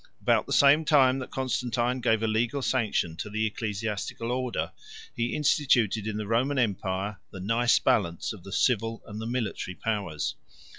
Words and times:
About 0.19 0.47
the 0.47 0.51
same 0.51 0.83
time 0.83 1.19
that 1.19 1.29
Constantine 1.29 2.01
gave 2.01 2.23
a 2.23 2.27
legal 2.27 2.63
sanction 2.63 3.15
to 3.17 3.29
the 3.29 3.45
ecclesiastical 3.45 4.31
order, 4.31 4.71
he 5.15 5.35
instituted 5.35 6.07
in 6.07 6.17
the 6.17 6.25
Roman 6.25 6.57
empire 6.57 7.19
the 7.29 7.39
nice 7.39 7.77
balance 7.77 8.33
of 8.33 8.43
the 8.43 8.51
civil 8.51 9.03
and 9.05 9.21
the 9.21 9.27
military 9.27 9.75
powers. 9.75 10.33